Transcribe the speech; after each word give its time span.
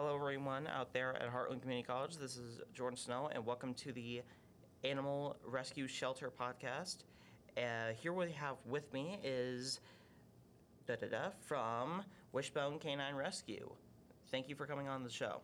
Hello, 0.00 0.14
everyone 0.14 0.68
out 0.68 0.92
there 0.92 1.16
at 1.20 1.28
Heartland 1.28 1.60
Community 1.60 1.84
College. 1.84 2.18
This 2.18 2.36
is 2.36 2.60
Jordan 2.72 2.96
Snow, 2.96 3.30
and 3.34 3.44
welcome 3.44 3.74
to 3.74 3.90
the 3.90 4.22
Animal 4.84 5.34
Rescue 5.44 5.88
Shelter 5.88 6.30
podcast. 6.30 6.98
Uh, 7.56 7.92
here 8.00 8.12
we 8.12 8.30
have 8.30 8.54
with 8.64 8.92
me 8.92 9.18
is 9.24 9.80
da 10.86 10.94
da 10.94 11.08
da 11.08 11.30
from 11.40 12.04
Wishbone 12.30 12.78
Canine 12.78 13.16
Rescue. 13.16 13.68
Thank 14.30 14.48
you 14.48 14.54
for 14.54 14.66
coming 14.66 14.86
on 14.86 15.02
the 15.02 15.10
show. 15.10 15.40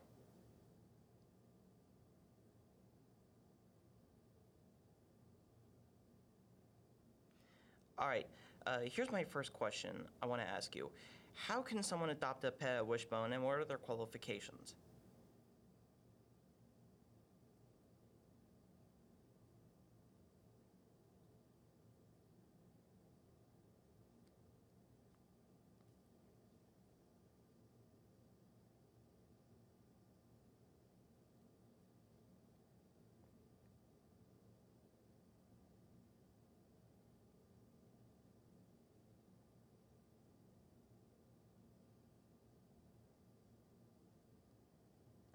All 7.98 8.06
right, 8.06 8.28
uh, 8.68 8.78
here's 8.84 9.10
my 9.10 9.24
first 9.24 9.52
question 9.52 10.04
I 10.22 10.26
want 10.26 10.42
to 10.42 10.46
ask 10.46 10.76
you. 10.76 10.92
How 11.34 11.60
can 11.60 11.82
someone 11.82 12.10
adopt 12.10 12.44
a 12.44 12.50
pet 12.50 12.76
at 12.76 12.86
Wishbone, 12.86 13.32
and 13.32 13.44
what 13.44 13.58
are 13.58 13.64
their 13.64 13.78
qualifications? 13.78 14.74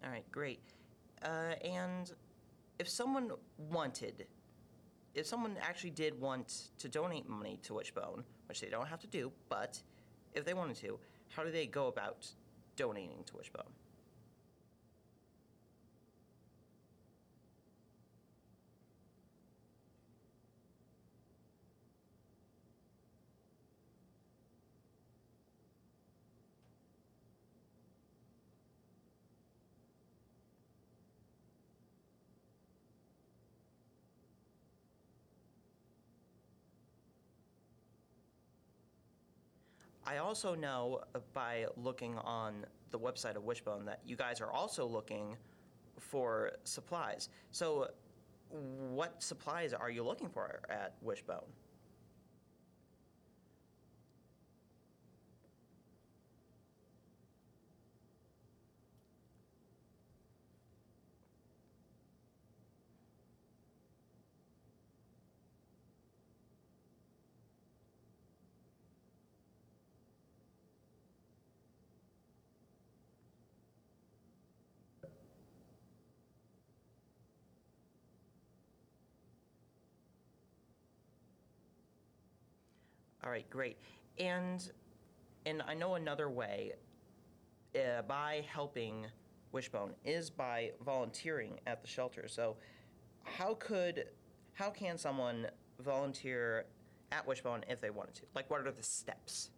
All 0.10 0.16
right, 0.16 0.32
great. 0.32 0.64
Uh, 1.22 1.54
and 1.64 2.12
if 2.80 2.90
someone 2.90 3.30
wanted, 3.70 4.26
if 5.14 5.28
someone 5.28 5.56
actually 5.62 5.92
did 5.92 6.20
want 6.20 6.72
to 6.80 6.90
donate 6.90 7.30
money 7.30 7.60
to 7.62 7.76
Wishbone, 7.76 8.24
which 8.48 8.60
they 8.60 8.70
don't 8.70 8.88
have 8.88 9.00
to 9.02 9.08
do, 9.08 9.32
but 9.50 9.80
if 10.34 10.46
they 10.46 10.56
wanted 10.56 10.78
to, 10.78 11.00
how 11.28 11.44
do 11.44 11.52
they 11.52 11.68
go 11.68 11.86
about 11.86 12.28
donating 12.76 13.24
to 13.28 13.38
Wishbone? 13.38 13.70
I 40.10 40.18
also 40.18 40.56
know 40.56 41.02
uh, 41.14 41.20
by 41.36 41.68
looking 41.78 42.18
on 42.18 42.66
the 42.90 42.98
website 42.98 43.36
of 43.36 43.44
Wishbone 43.44 43.86
that 43.86 44.00
you 44.04 44.16
guys 44.16 44.42
are 44.42 44.52
also 44.52 44.84
looking 44.88 45.38
for 46.00 46.54
supplies. 46.64 47.30
So, 47.52 47.90
what 48.50 49.22
supplies 49.22 49.72
are 49.72 49.92
you 49.92 50.04
looking 50.04 50.28
for 50.28 50.62
at 50.68 50.96
Wishbone? 51.04 51.46
All 83.24 83.30
right, 83.30 83.50
great. 83.50 83.78
And 84.18 84.72
and 85.46 85.62
I 85.68 85.74
know 85.74 85.96
another 85.96 86.30
way 86.30 86.74
uh, 87.76 88.02
by 88.04 88.46
helping 88.52 89.06
Wishbone 89.52 89.94
is 90.06 90.30
by 90.30 90.72
volunteering 90.86 91.60
at 91.66 91.82
the 91.82 91.88
shelter. 91.88 92.28
So, 92.28 92.56
how 93.24 93.56
could 93.56 94.06
how 94.54 94.70
can 94.70 94.98
someone 94.98 95.48
volunteer 95.80 96.66
at 97.12 97.26
Wishbone 97.26 97.64
if 97.70 97.82
they 97.82 97.90
wanted 97.90 98.16
to? 98.16 98.22
Like, 98.36 98.50
what 98.50 98.66
are 98.66 98.72
the 98.72 98.84
steps? 98.84 99.50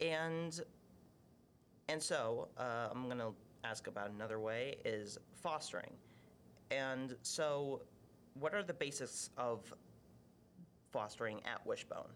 And 0.00 0.60
and 1.88 2.02
so 2.02 2.48
uh, 2.56 2.88
I'm 2.90 3.08
gonna 3.08 3.30
ask 3.64 3.86
about 3.86 4.10
another 4.10 4.38
way 4.38 4.76
is 4.84 5.18
fostering. 5.42 5.90
And 6.70 7.16
so, 7.22 7.82
what 8.38 8.54
are 8.54 8.62
the 8.62 8.74
basics 8.74 9.30
of 9.36 9.72
fostering 10.92 11.40
at 11.44 11.66
Wishbone? 11.66 12.08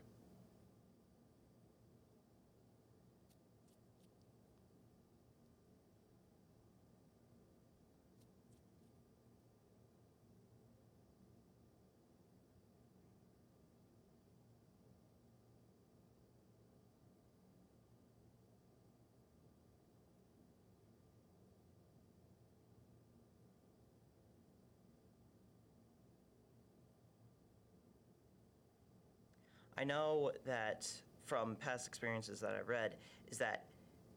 I 29.77 29.85
know 29.85 30.33
that 30.47 30.91
from 31.25 31.57
past 31.57 31.89
experiences 31.89 32.41
that 32.41 32.53
I've 32.59 32.69
read 32.69 32.97
is 33.29 33.39
that 33.39 33.65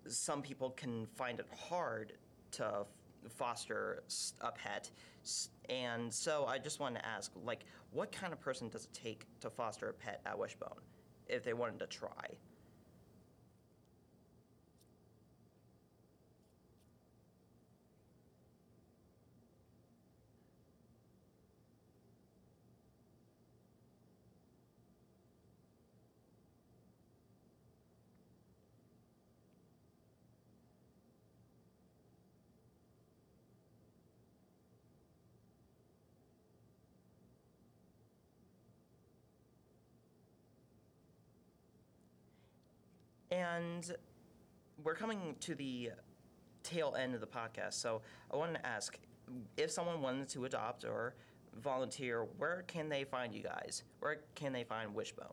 some 0.08 0.42
people 0.42 0.70
can 0.72 1.08
find 1.16 1.40
it 1.40 1.48
hard 1.70 2.14
to 2.52 2.66
f- 2.66 3.32
foster 3.32 4.04
a 4.42 4.52
pet, 4.52 4.90
and 5.70 6.14
so 6.14 6.46
I 6.46 6.60
just 6.60 6.80
wanted 6.80 7.00
to 7.00 7.06
ask, 7.06 7.32
like, 7.44 7.66
what 7.92 8.12
kind 8.12 8.32
of 8.32 8.40
person 8.40 8.70
does 8.70 8.86
it 8.86 8.94
take 8.94 9.26
to 9.42 9.50
foster 9.50 9.90
a 9.90 9.94
pet 9.94 10.22
at 10.26 10.38
Wishbone, 10.38 10.80
if 11.28 11.44
they 11.44 11.54
wanted 11.54 11.80
to 11.80 11.88
try? 11.88 12.38
And 43.32 43.96
we're 44.84 44.96
coming 44.96 45.36
to 45.42 45.56
the 45.56 45.92
tail 46.64 46.96
end 46.98 47.14
of 47.14 47.22
the 47.22 47.28
podcast. 47.28 47.74
So 47.74 48.02
I 48.32 48.36
wanted 48.36 48.54
to 48.54 48.66
ask 48.66 48.98
if 49.58 49.72
someone 49.72 50.02
wanted 50.02 50.30
to 50.30 50.46
adopt 50.46 50.86
or 50.86 51.16
volunteer, 51.62 52.28
where 52.38 52.64
can 52.68 52.90
they 52.90 53.04
find 53.04 53.34
you 53.34 53.44
guys? 53.44 53.84
Where 54.00 54.22
can 54.36 54.54
they 54.54 54.64
find 54.64 54.94
Wishbone? 54.94 55.28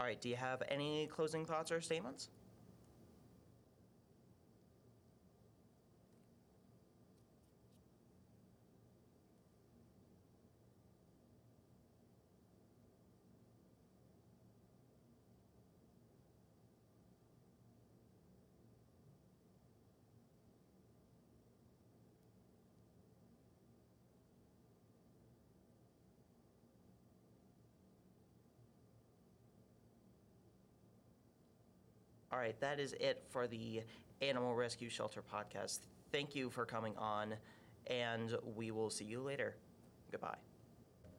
All 0.00 0.06
right, 0.06 0.20
do 0.20 0.28
you 0.28 0.34
have 0.34 0.64
any 0.68 1.06
closing 1.06 1.46
thoughts 1.46 1.70
or 1.70 1.80
statements? 1.80 2.28
All 32.32 32.38
right, 32.38 32.58
that 32.60 32.80
is 32.80 32.94
it 32.94 33.22
for 33.28 33.46
the 33.46 33.82
Animal 34.22 34.54
Rescue 34.54 34.88
Shelter 34.88 35.22
podcast. 35.22 35.80
Thank 36.12 36.34
you 36.34 36.48
for 36.48 36.64
coming 36.64 36.96
on, 36.96 37.34
and 37.88 38.34
we 38.56 38.70
will 38.70 38.88
see 38.88 39.04
you 39.04 39.20
later. 39.20 39.56
Goodbye. 40.10 40.38